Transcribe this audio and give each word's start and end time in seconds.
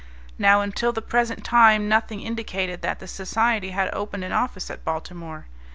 Now, 0.39 0.61
until 0.61 0.91
the 0.91 1.01
present 1.03 1.43
time 1.45 1.87
nothing 1.87 2.21
indicated 2.21 2.81
that 2.81 2.97
the 2.97 3.05
Society 3.07 3.69
had 3.69 3.93
opened 3.93 4.23
an 4.23 4.31
office 4.31 4.71
at 4.71 4.83
Baltimore. 4.83 5.45